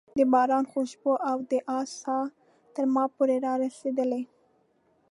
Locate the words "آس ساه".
1.79-2.25